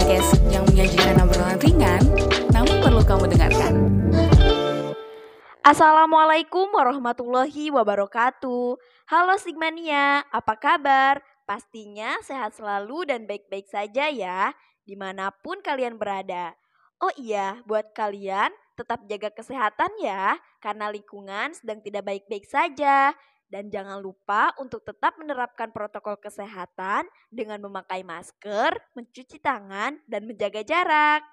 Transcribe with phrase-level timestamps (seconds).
[0.00, 2.00] podcast yang menyajikan obrolan ringan,
[2.56, 3.72] namun perlu kamu dengarkan.
[5.60, 8.80] Assalamualaikum warahmatullahi wabarakatuh.
[9.04, 11.20] Halo Sigmania, apa kabar?
[11.44, 14.56] Pastinya sehat selalu dan baik-baik saja ya,
[14.88, 16.56] di mana pun kalian berada.
[16.96, 23.12] Oh iya, buat kalian tetap jaga kesehatan ya, karena lingkungan sedang tidak baik-baik saja.
[23.50, 30.62] Dan jangan lupa untuk tetap menerapkan protokol kesehatan dengan memakai masker, mencuci tangan, dan menjaga
[30.62, 31.26] jarak.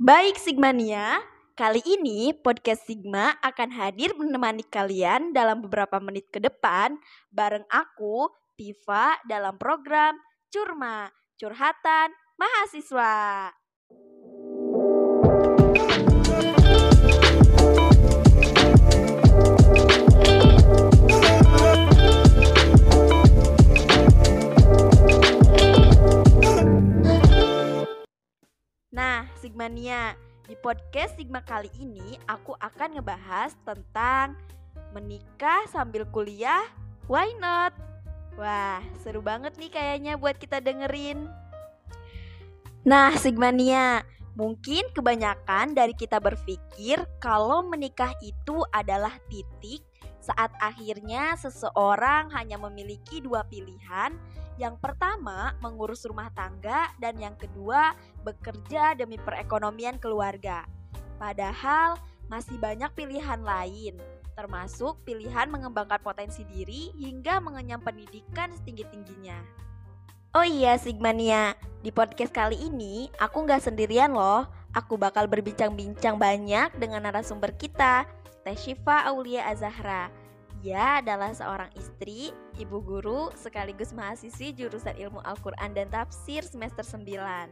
[0.00, 1.20] Baik Sigmania,
[1.52, 6.96] kali ini podcast Sigma akan hadir menemani kalian dalam beberapa menit ke depan
[7.28, 10.16] bareng aku, Tifa, dalam program
[10.48, 13.52] Curma, Curhatan Mahasiswa.
[28.92, 30.12] Nah, Sigmania,
[30.44, 34.36] di podcast Sigma kali ini aku akan ngebahas tentang
[34.92, 36.60] menikah sambil kuliah,
[37.08, 37.72] why not?
[38.36, 41.24] Wah, seru banget nih kayaknya buat kita dengerin.
[42.84, 44.04] Nah, Sigmania,
[44.36, 49.80] mungkin kebanyakan dari kita berpikir kalau menikah itu adalah titik
[50.22, 54.14] saat akhirnya seseorang hanya memiliki dua pilihan
[54.60, 60.68] yang pertama, mengurus rumah tangga dan yang kedua, bekerja demi perekonomian keluarga.
[61.16, 61.96] Padahal
[62.28, 63.96] masih banyak pilihan lain,
[64.36, 69.40] termasuk pilihan mengembangkan potensi diri hingga mengenyam pendidikan setinggi-tingginya.
[70.32, 71.52] Oh iya Sigmania,
[71.84, 74.48] di podcast kali ini aku nggak sendirian loh.
[74.72, 78.08] Aku bakal berbincang-bincang banyak dengan narasumber kita,
[78.42, 80.10] Teh Syifa Aulia Azahra
[80.62, 87.50] ia adalah seorang istri, ibu guru, sekaligus mahasiswi jurusan ilmu Al-Quran dan Tafsir semester 9.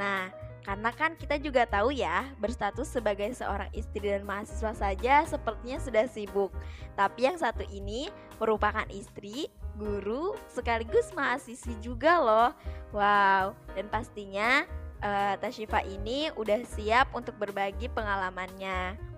[0.00, 0.32] Nah,
[0.64, 6.08] karena kan kita juga tahu ya, berstatus sebagai seorang istri dan mahasiswa saja sepertinya sudah
[6.08, 6.48] sibuk.
[6.96, 8.08] Tapi yang satu ini
[8.40, 12.50] merupakan istri, guru, sekaligus mahasiswi juga loh.
[12.96, 14.64] Wow, dan pastinya
[15.04, 19.09] uh, Tashifa ini udah siap untuk berbagi pengalamannya.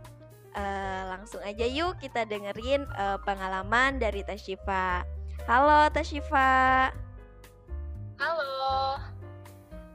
[0.52, 5.00] Uh, langsung aja yuk kita dengerin uh, pengalaman dari Tashifa.
[5.48, 6.92] Halo Tashifa.
[8.20, 9.00] Halo.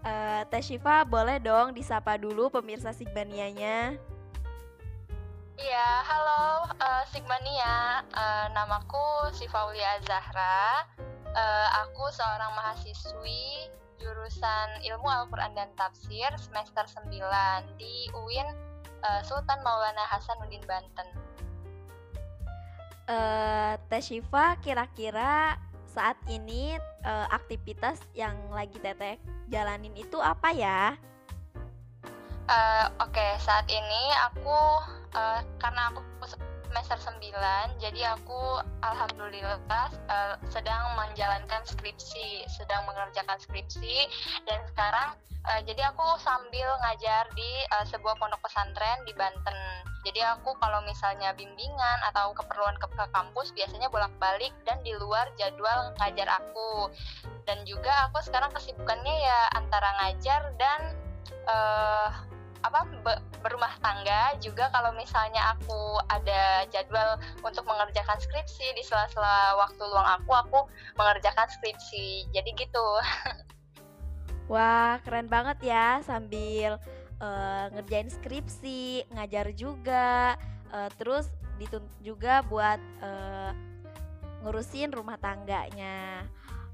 [0.01, 4.01] Uh, Tashifa boleh dong disapa dulu pemirsa Sigmanianya.
[5.57, 8.05] Iya, halo uh, Sigmania.
[8.13, 10.85] Uh, namaku Sifaulia Zahra.
[11.37, 17.13] Uh, aku seorang mahasiswi jurusan Ilmu Al-Quran dan Tafsir semester 9
[17.77, 18.66] di UIN
[19.03, 21.07] uh, Sultan Maulana Hasanuddin Banten.
[23.07, 25.55] Uh, Teh Syifa kira-kira
[25.87, 26.75] saat ini
[27.07, 30.93] uh, aktivitas yang lagi Teteh jalanin itu apa ya?
[32.47, 34.59] Uh, Oke, okay, saat ini aku
[35.15, 35.99] uh, karena aku
[36.85, 39.57] semester 9 jadi aku alhamdulillah
[40.13, 44.05] uh, sedang menjalankan skripsi sedang mengerjakan skripsi
[44.45, 45.17] dan sekarang
[45.49, 49.57] uh, jadi aku sambil ngajar di uh, sebuah pondok pesantren di Banten.
[50.05, 55.27] Jadi aku kalau misalnya bimbingan atau keperluan ke, ke kampus biasanya bolak-balik dan di luar
[55.35, 56.87] jadwal ngajar aku.
[57.43, 60.95] Dan juga aku sekarang kesibukannya ya antara ngajar dan
[61.43, 62.36] uh,
[62.67, 62.83] apa
[63.39, 70.09] berumah tangga juga kalau misalnya aku ada jadwal untuk mengerjakan skripsi di sela-sela waktu luang
[70.19, 70.59] aku aku
[70.99, 72.27] mengerjakan skripsi.
[72.35, 72.87] Jadi gitu.
[74.51, 76.79] Wah keren banget ya sambil
[77.19, 80.39] uh, ngerjain skripsi ngajar juga
[80.71, 81.27] uh, terus
[81.59, 83.51] dituntut juga buat uh,
[84.45, 86.23] ngurusin rumah tangganya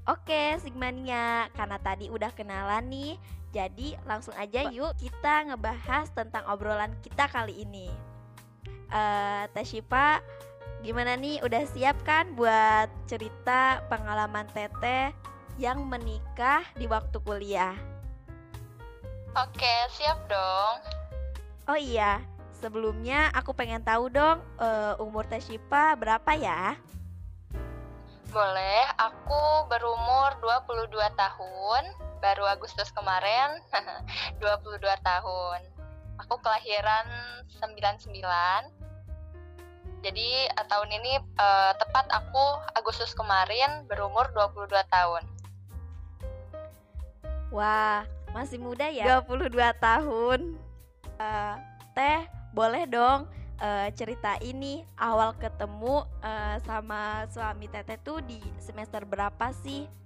[0.04, 3.16] Oke, Sigmania, karena tadi udah kenalan nih,
[3.56, 7.88] jadi langsung aja yuk kita ngebahas tentang obrolan kita kali ini.
[8.92, 10.20] Uh, Teh Shiva,
[10.84, 11.40] gimana nih?
[11.40, 15.16] Udah siap kan buat cerita pengalaman Teteh
[15.56, 17.72] yang menikah di waktu kuliah?
[19.32, 20.84] Oke, siap dong.
[21.64, 22.20] Oh iya,
[22.60, 26.76] sebelumnya aku pengen tahu dong uh, umur Teh Shiva berapa ya?
[28.34, 31.82] Boleh, aku berumur 22 tahun,
[32.18, 33.62] baru Agustus kemarin,
[34.42, 35.62] 22 tahun.
[36.26, 37.06] Aku kelahiran
[37.62, 38.10] 99.
[40.02, 45.22] Jadi uh, tahun ini uh, tepat aku Agustus kemarin berumur 22 tahun.
[47.54, 48.02] Wah,
[48.34, 49.22] masih muda ya?
[49.22, 50.58] 22 tahun.
[51.22, 51.54] Uh,
[51.94, 59.02] teh, boleh dong uh, cerita ini awal ketemu uh, sama suami Teteh tuh di semester
[59.06, 60.03] berapa sih?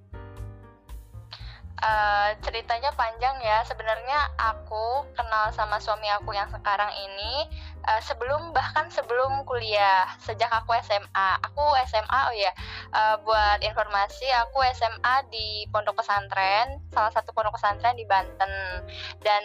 [1.78, 3.62] Uh, ceritanya panjang ya.
[3.62, 7.46] Sebenarnya aku kenal sama suami aku yang sekarang ini
[7.86, 11.28] uh, sebelum bahkan sebelum kuliah, sejak aku SMA.
[11.46, 12.52] Aku SMA oh ya.
[12.90, 18.82] Uh, buat informasi, aku SMA di pondok pesantren, salah satu pondok pesantren di Banten.
[19.22, 19.44] Dan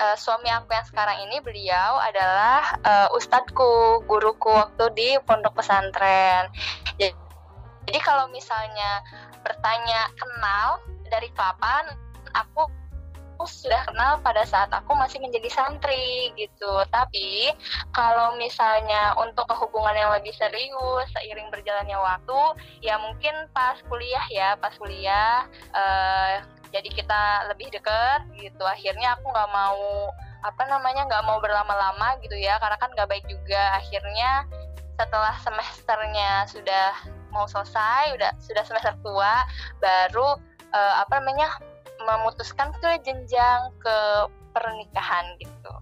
[0.00, 6.48] uh, suami aku yang sekarang ini beliau adalah uh, ustadku, guruku waktu di pondok pesantren.
[6.96, 7.25] Jadi
[8.26, 9.06] kalau misalnya
[9.46, 11.94] bertanya kenal dari kapan
[12.34, 12.66] aku
[13.46, 16.82] sudah kenal pada saat aku masih menjadi santri gitu.
[16.90, 17.54] Tapi
[17.94, 22.40] kalau misalnya untuk kehubungan yang lebih serius seiring berjalannya waktu,
[22.82, 26.42] ya mungkin pas kuliah ya, pas kuliah uh,
[26.74, 28.66] jadi kita lebih deket gitu.
[28.66, 30.10] Akhirnya aku nggak mau
[30.42, 33.78] apa namanya nggak mau berlama-lama gitu ya, karena kan nggak baik juga.
[33.78, 34.50] Akhirnya
[34.96, 36.90] setelah semesternya sudah
[37.36, 39.44] mau selesai, udah sudah semester tua,
[39.78, 40.40] baru
[40.72, 41.52] uh, apa namanya
[42.00, 43.98] memutuskan ke jenjang ke
[44.56, 45.72] pernikahan gitu.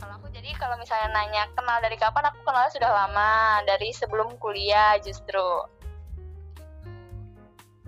[0.00, 4.40] Kalau aku jadi kalau misalnya nanya kenal dari kapan, aku kenal sudah lama dari sebelum
[4.40, 5.64] kuliah justru.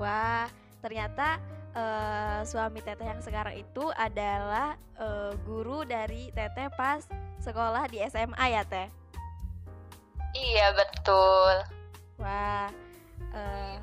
[0.01, 0.49] Wah,
[0.81, 1.41] ternyata
[1.77, 7.05] uh, suami Teteh yang sekarang itu adalah uh, guru dari Teteh pas
[7.41, 8.89] sekolah di SMA ya Teh?
[10.37, 11.55] Iya betul.
[12.21, 12.90] Wah.
[13.33, 13.77] Uh...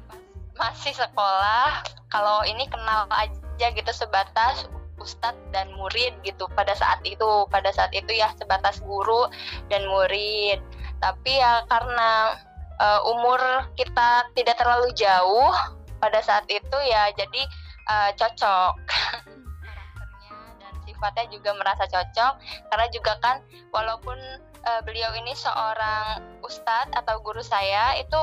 [0.58, 1.86] Masih sekolah.
[2.10, 4.66] Kalau ini kenal aja gitu sebatas
[4.98, 6.50] ustadz dan murid gitu.
[6.58, 9.30] Pada saat itu pada saat itu ya sebatas guru
[9.70, 10.58] dan murid.
[10.98, 12.42] Tapi ya karena
[12.82, 13.40] uh, umur
[13.78, 15.54] kita tidak terlalu jauh
[16.02, 17.42] pada saat itu ya jadi
[17.90, 18.74] uh, cocok.
[20.58, 22.34] Dan sifatnya juga merasa cocok.
[22.74, 24.18] Karena juga kan walaupun
[24.66, 28.18] uh, beliau ini seorang ustadz atau guru saya itu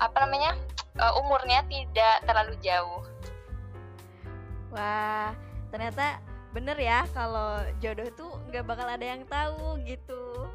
[0.00, 0.56] apa namanya
[0.96, 3.04] uh, umurnya tidak terlalu jauh.
[4.72, 5.36] Wah,
[5.68, 6.18] ternyata
[6.50, 10.48] bener ya kalau jodoh itu nggak bakal ada yang tahu gitu.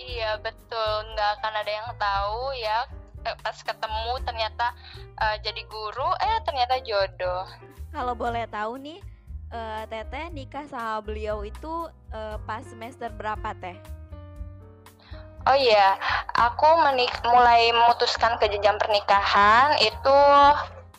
[0.00, 2.86] iya betul, nggak akan ada yang tahu ya
[3.42, 4.70] pas ketemu ternyata
[5.18, 7.42] uh, jadi guru, eh ternyata jodoh.
[7.90, 9.00] Kalau boleh tahu nih,
[9.50, 13.95] uh, Teteh nikah sama beliau itu uh, pas semester berapa Teh?
[15.46, 15.94] Oh iya,
[16.34, 20.18] aku menik mulai memutuskan ke jenjang pernikahan itu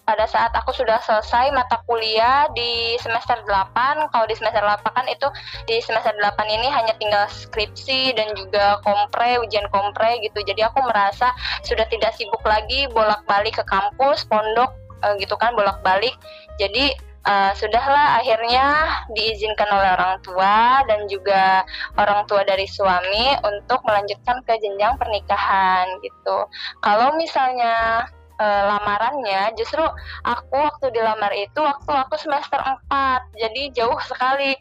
[0.07, 4.07] pada saat aku sudah selesai mata kuliah di semester 8.
[4.07, 5.27] Kalau di semester 8 kan itu
[5.67, 10.39] di semester 8 ini hanya tinggal skripsi dan juga kompre, ujian kompre gitu.
[10.47, 11.35] Jadi aku merasa
[11.67, 14.71] sudah tidak sibuk lagi bolak-balik ke kampus, pondok
[15.03, 16.15] eh, gitu kan bolak-balik.
[16.55, 16.95] Jadi
[17.27, 21.67] uh, sudahlah akhirnya diizinkan oleh orang tua dan juga
[21.99, 26.47] orang tua dari suami untuk melanjutkan ke jenjang pernikahan gitu.
[26.79, 28.07] Kalau misalnya
[28.39, 29.83] uh, lamarannya justru
[30.23, 34.55] aku waktu dilamar itu waktu aku semester 4 jadi jauh sekali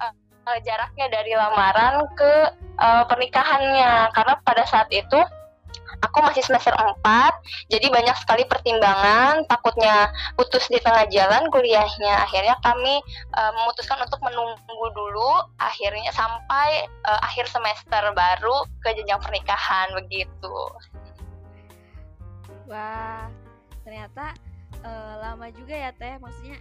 [0.00, 2.32] uh, jaraknya dari lamaran ke
[2.78, 5.20] uh, pernikahannya karena pada saat itu
[6.02, 7.00] aku masih semester 4
[7.70, 9.46] jadi banyak sekali pertimbangan.
[9.46, 13.00] Takutnya putus di tengah jalan kuliahnya akhirnya kami
[13.38, 15.30] uh, memutuskan untuk menunggu dulu
[15.62, 20.58] akhirnya sampai uh, akhir semester baru ke jenjang pernikahan begitu.
[22.66, 23.30] Wah
[23.86, 24.34] ternyata
[24.82, 26.18] uh, lama juga ya teh.
[26.18, 26.58] Maksudnya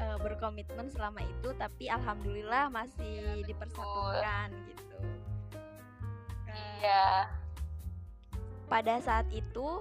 [0.00, 4.96] uh, berkomitmen selama itu tapi alhamdulillah masih ya, dipersatukan gitu.
[6.54, 7.43] Iya
[8.66, 9.80] pada saat itu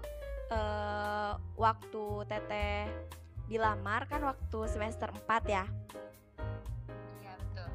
[0.52, 2.90] uh, waktu teteh
[3.48, 5.66] dilamar kan waktu semester 4 ya?
[7.22, 7.70] Iya betul.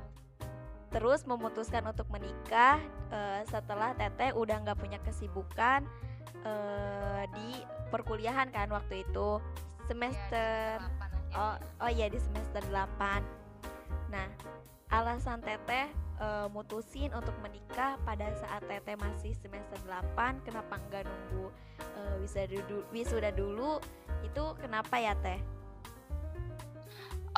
[0.95, 2.81] Terus memutuskan untuk menikah
[3.13, 5.85] uh, setelah teteh udah nggak punya kesibukan
[6.45, 7.63] uh, di
[7.93, 9.43] perkuliahan kan waktu itu.
[9.89, 13.21] Semester ya, oh oh iya di semester 8
[14.09, 14.29] nah
[14.89, 21.51] alasan teteh uh, mutusin untuk menikah pada saat teteh masih semester 8 kenapa nggak nunggu
[21.99, 22.59] uh, wisuda
[22.95, 23.79] wisuda dulu?
[24.23, 25.39] Itu kenapa ya teh?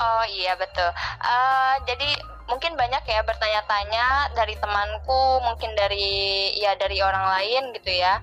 [0.00, 0.88] Oh iya betul.
[1.20, 2.08] Uh, jadi
[2.48, 8.18] mungkin banyak ya bertanya-tanya dari temanku, mungkin dari ya dari orang lain gitu ya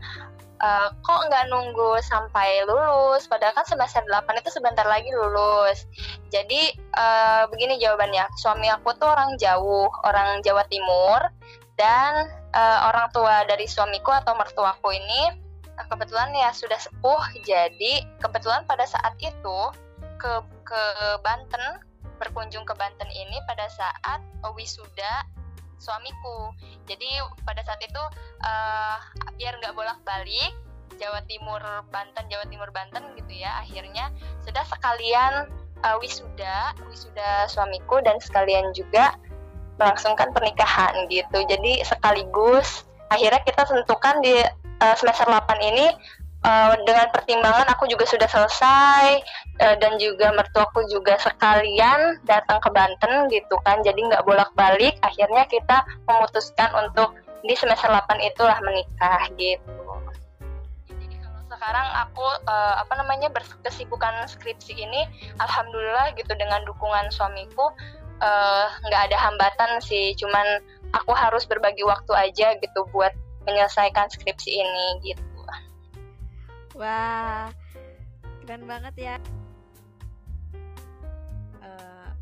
[0.62, 3.26] uh, kok nggak nunggu sampai lulus?
[3.30, 5.86] Padahal kan semester 8 itu sebentar lagi lulus.
[6.34, 8.26] Jadi uh, begini jawabannya.
[8.42, 11.20] Suami aku tuh orang jauh orang Jawa Timur
[11.78, 15.46] dan uh, orang tua dari suamiku atau mertuaku ini
[15.78, 17.22] kebetulan ya sudah sepuh.
[17.46, 19.60] Jadi kebetulan pada saat itu
[20.18, 20.34] ke
[20.66, 20.84] ke
[21.22, 21.86] Banten
[22.18, 24.26] berkunjung ke Banten ini pada saat
[24.58, 25.37] wisuda
[25.78, 26.54] suamiku.
[26.90, 28.04] Jadi pada saat itu
[28.44, 28.98] uh,
[29.38, 30.54] biar nggak bolak balik
[30.98, 31.62] Jawa Timur
[31.94, 34.10] Banten Jawa Timur Banten gitu ya akhirnya
[34.42, 35.46] sudah sekalian
[35.86, 39.14] uh, wisuda wisuda suamiku dan sekalian juga
[39.78, 41.38] melangsungkan pernikahan gitu.
[41.46, 44.42] Jadi sekaligus akhirnya kita tentukan di
[44.82, 45.94] uh, semester 8 ini
[46.46, 49.06] uh, dengan pertimbangan aku juga sudah selesai
[49.64, 53.82] uh, dan juga mertuaku juga sekalian datang ke Banten gitu kan.
[53.82, 59.74] Jadi nggak bolak-balik akhirnya kita memutuskan untuk di semester 8 itulah menikah gitu.
[61.48, 65.08] Sekarang aku uh, apa namanya berkesibukan skripsi ini
[65.42, 67.72] alhamdulillah gitu dengan dukungan suamiku
[68.84, 70.14] nggak uh, ada hambatan sih.
[70.20, 70.62] Cuman
[70.94, 73.16] aku harus berbagi waktu aja gitu buat
[73.48, 75.27] menyelesaikan skripsi ini gitu
[76.78, 77.50] Wah,
[78.46, 79.16] keren banget ya.
[81.58, 82.14] Uh,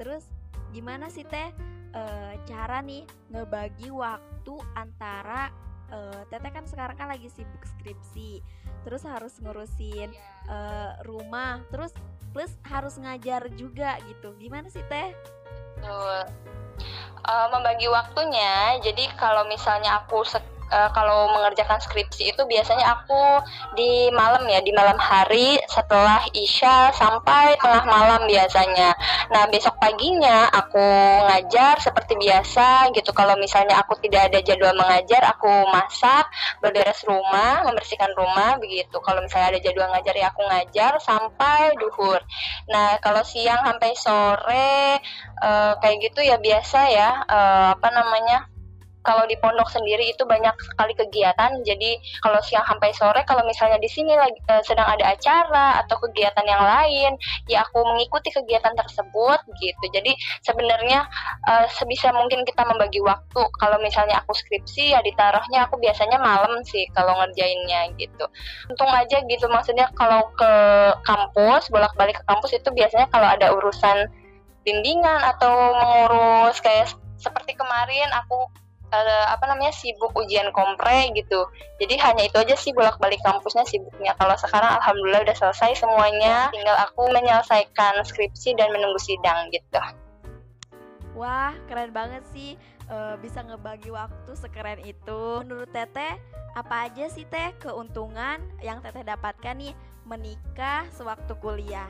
[0.00, 0.24] terus
[0.72, 1.52] gimana sih teh
[1.92, 5.52] uh, cara nih ngebagi waktu antara
[5.92, 8.40] uh, teteh kan sekarang kan lagi sibuk skripsi,
[8.88, 10.16] terus harus ngurusin
[10.48, 11.92] uh, rumah, terus
[12.32, 14.32] plus harus ngajar juga gitu.
[14.40, 15.12] Gimana sih teh?
[15.76, 16.18] Betul.
[17.20, 20.24] Uh, membagi waktunya, jadi kalau misalnya aku
[20.70, 23.42] uh, kalau mengerjakan skripsi itu biasanya aku
[23.74, 28.94] di malam ya di malam hari setelah isya sampai tengah malam biasanya.
[29.34, 30.86] Nah besok paginya aku
[31.26, 33.10] ngajar seperti biasa gitu.
[33.10, 36.30] Kalau misalnya aku tidak ada jadwal mengajar, aku masak,
[36.62, 38.96] berberes rumah, membersihkan rumah begitu.
[39.02, 42.22] Kalau misalnya ada jadwal ngajar ya aku ngajar sampai duhur.
[42.70, 45.02] Nah kalau siang sampai sore
[45.42, 48.50] uh, kayak gitu ya biasa ya uh, apa namanya
[49.00, 51.60] kalau di pondok sendiri itu banyak sekali kegiatan.
[51.64, 55.96] Jadi kalau siang sampai sore, kalau misalnya di sini lagi uh, sedang ada acara atau
[56.08, 57.12] kegiatan yang lain,
[57.48, 59.84] ya aku mengikuti kegiatan tersebut gitu.
[59.92, 60.12] Jadi
[60.44, 61.08] sebenarnya
[61.48, 63.42] uh, sebisa mungkin kita membagi waktu.
[63.56, 68.24] Kalau misalnya aku skripsi ya ditaruhnya aku biasanya malam sih kalau ngerjainnya gitu.
[68.68, 70.52] Untung aja gitu maksudnya kalau ke
[71.08, 74.08] kampus bolak-balik ke kampus itu biasanya kalau ada urusan
[74.64, 78.48] bimbingan atau mengurus kayak seperti kemarin aku
[78.90, 81.46] uh, apa namanya sibuk ujian kompre gitu.
[81.78, 84.12] Jadi hanya itu aja sih bolak-balik kampusnya sibuknya.
[84.18, 86.50] Kalau sekarang alhamdulillah udah selesai semuanya.
[86.52, 89.80] Tinggal aku menyelesaikan skripsi dan menunggu sidang gitu.
[91.18, 92.54] Wah keren banget sih
[92.90, 95.42] uh, bisa ngebagi waktu sekeren itu.
[95.46, 96.18] Menurut teteh
[96.58, 101.86] apa aja sih teh keuntungan yang teteh dapatkan nih menikah sewaktu kuliah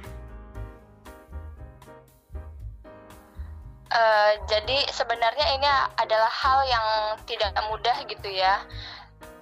[3.91, 5.67] Uh, jadi sebenarnya ini
[5.99, 6.87] adalah hal yang
[7.27, 8.63] tidak mudah gitu ya.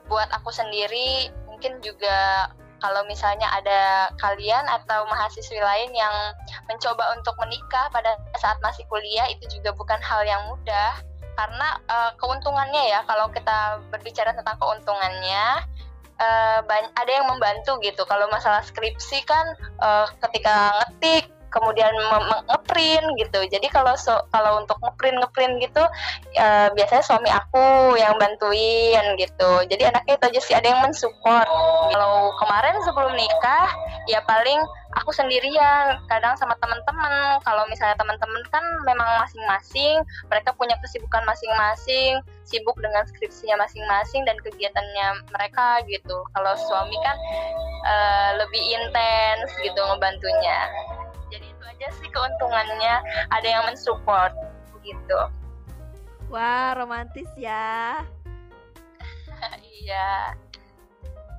[0.09, 2.49] Buat aku sendiri mungkin juga
[2.81, 6.15] kalau misalnya ada kalian atau mahasiswi lain yang
[6.71, 10.97] mencoba untuk menikah pada saat masih kuliah itu juga bukan hal yang mudah.
[11.37, 15.61] Karena uh, keuntungannya ya kalau kita berbicara tentang keuntungannya
[16.19, 16.61] uh,
[16.97, 18.03] ada yang membantu gitu.
[18.09, 19.45] Kalau masalah skripsi kan
[19.83, 21.93] uh, ketika ngetik kemudian
[22.49, 23.41] ngeprint gitu.
[23.49, 25.85] Jadi kalau so, kalau untuk ngeprint ngeprint gitu
[26.39, 29.51] uh, biasanya suami aku yang bantuin gitu.
[29.69, 31.49] Jadi anaknya itu aja sih ada yang mensupport.
[31.93, 33.69] Kalau kemarin sebelum nikah
[34.09, 34.61] ya paling
[34.97, 40.01] aku sendirian kadang sama teman-teman kalau misalnya teman-teman kan memang masing-masing
[40.33, 46.25] mereka punya kesibukan masing-masing sibuk dengan skripsinya masing-masing dan kegiatannya mereka gitu.
[46.33, 47.17] Kalau suami kan
[47.85, 50.61] uh, lebih intens gitu ngebantunya
[51.79, 52.95] aja sih keuntungannya
[53.31, 54.35] ada yang mensupport
[54.83, 55.21] gitu.
[56.27, 58.03] Wah romantis ya.
[59.79, 60.35] Iya.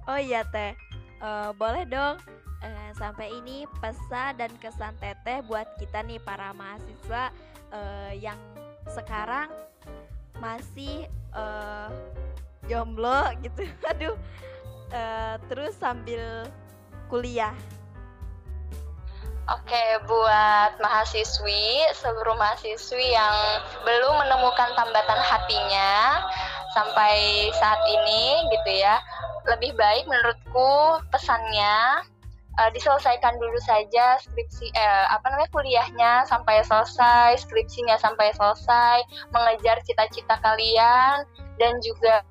[0.08, 0.72] Oh iya teh.
[1.20, 2.16] Uh, boleh dong
[2.64, 7.36] uh, sampai ini pesan dan kesan teteh buat kita nih para mahasiswa
[7.76, 8.40] uh, yang
[8.88, 9.52] sekarang
[10.40, 11.92] masih uh,
[12.72, 13.68] jomblo gitu.
[13.92, 14.16] Aduh.
[14.90, 16.48] Uh, terus sambil
[17.12, 17.54] kuliah
[19.50, 23.34] Oke, buat mahasiswi, seluruh mahasiswi yang
[23.82, 26.22] belum menemukan tambatan hatinya
[26.78, 29.02] sampai saat ini gitu ya,
[29.50, 32.06] lebih baik menurutku pesannya
[32.62, 39.02] uh, diselesaikan dulu saja skripsi eh, apa namanya kuliahnya sampai selesai, skripsinya sampai selesai,
[39.34, 41.26] mengejar cita-cita kalian
[41.58, 42.22] dan juga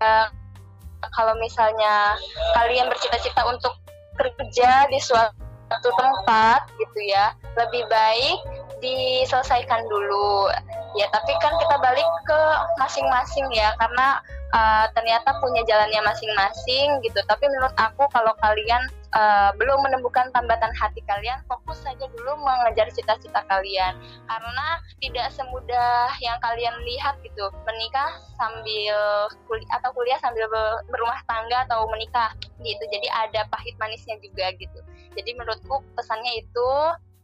[1.19, 2.15] kalau misalnya
[2.55, 3.75] kalian bercita-cita untuk
[4.15, 7.33] kerja di suatu satu tempat gitu ya.
[7.57, 8.39] Lebih baik
[8.81, 10.51] diselesaikan dulu.
[10.97, 12.41] Ya tapi kan kita balik ke
[12.81, 14.19] masing-masing ya karena
[14.57, 17.21] uh, ternyata punya jalannya masing-masing gitu.
[17.29, 18.81] Tapi menurut aku kalau kalian
[19.13, 23.95] uh, belum menemukan tambatan hati kalian fokus saja dulu mengejar cita-cita kalian.
[24.27, 24.67] Karena
[25.05, 27.53] tidak semudah yang kalian lihat gitu.
[27.69, 30.49] Menikah sambil kuliah atau kuliah sambil
[30.89, 32.33] berumah tangga atau menikah
[32.65, 32.85] gitu.
[32.89, 34.81] Jadi ada pahit manisnya juga gitu
[35.17, 36.71] jadi menurutku pesannya itu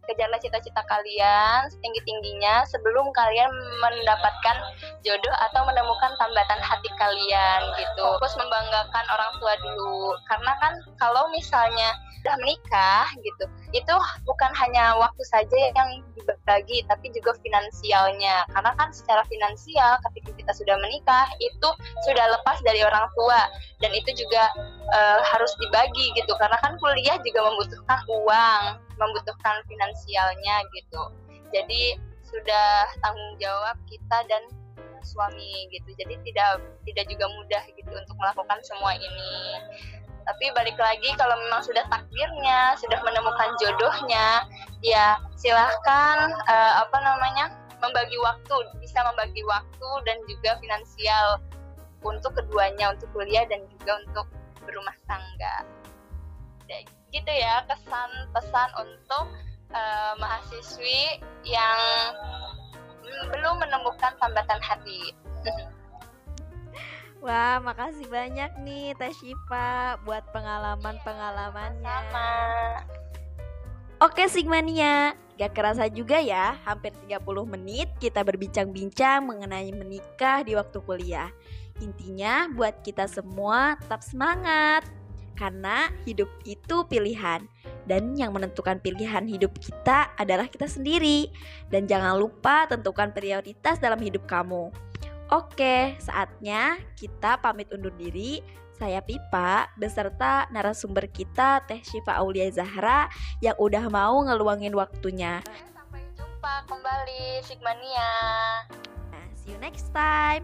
[0.06, 4.56] kejarlah cita-cita kalian setinggi-tingginya sebelum kalian mendapatkan
[5.04, 8.04] jodoh atau menemukan tambatan hati kalian gitu.
[8.16, 10.16] Fokus membanggakan orang tua dulu.
[10.28, 11.92] Karena kan kalau misalnya
[12.24, 13.44] sudah menikah gitu,
[13.76, 13.94] itu
[14.24, 18.48] bukan hanya waktu saja yang dibagi, tapi juga finansialnya.
[18.48, 21.68] Karena kan secara finansial ketika kita sudah menikah itu
[22.08, 23.44] sudah lepas dari orang tua
[23.84, 24.48] dan itu juga
[24.96, 26.32] uh, harus dibagi gitu.
[26.40, 28.62] Karena kan kuliah juga membutuhkan uang,
[28.96, 31.02] membutuhkan finansialnya gitu.
[31.54, 34.42] Jadi sudah tanggung jawab kita dan
[35.04, 35.92] suami gitu.
[35.98, 39.60] Jadi tidak tidak juga mudah gitu untuk melakukan semua ini
[40.24, 44.48] tapi balik lagi kalau memang sudah takdirnya sudah menemukan jodohnya
[44.80, 47.52] ya silahkan uh, apa namanya
[47.84, 51.44] membagi waktu bisa membagi waktu dan juga finansial
[52.04, 54.26] untuk keduanya untuk kuliah dan juga untuk
[54.64, 55.68] berumah tangga
[57.14, 59.26] gitu ya kesan pesan untuk
[59.70, 61.78] uh, mahasiswi yang
[63.30, 65.14] belum menemukan tambatan hati
[67.24, 71.80] Wah, makasih banyak nih Teh Syifa buat pengalaman-pengalamannya.
[72.12, 72.32] Sama.
[74.04, 80.76] Oke Sigmania, gak kerasa juga ya, hampir 30 menit kita berbincang-bincang mengenai menikah di waktu
[80.84, 81.32] kuliah.
[81.80, 84.84] Intinya buat kita semua tetap semangat,
[85.34, 87.44] karena hidup itu pilihan.
[87.84, 91.28] Dan yang menentukan pilihan hidup kita adalah kita sendiri.
[91.68, 94.72] Dan jangan lupa tentukan prioritas dalam hidup kamu.
[95.32, 98.44] Oke, saatnya kita pamit undur diri.
[98.74, 103.06] Saya Pipa beserta narasumber kita Teh Syifa Aulia Zahra
[103.38, 105.40] yang udah mau ngeluangin waktunya.
[105.70, 108.10] Sampai jumpa kembali Sigmania.
[109.14, 110.42] Nah, see you next time.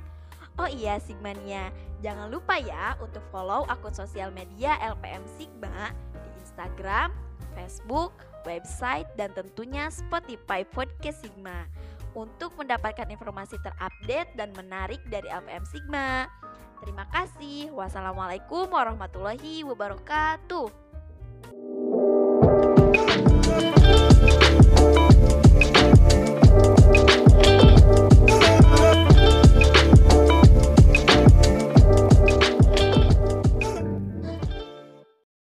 [0.60, 7.12] Oh iya Sigmania, jangan lupa ya untuk follow akun sosial media LPM Sigma di Instagram,
[7.54, 8.12] Facebook,
[8.44, 11.68] website, dan tentunya Spotify Podcast Sigma
[12.16, 16.26] untuk mendapatkan informasi terupdate dan menarik dari LPM Sigma.
[16.80, 17.70] Terima kasih.
[17.76, 20.79] Wassalamualaikum warahmatullahi wabarakatuh.